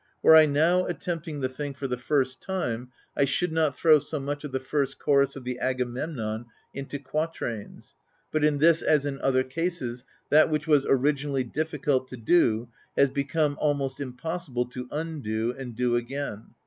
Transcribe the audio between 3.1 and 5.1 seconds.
I should not throw so much of the first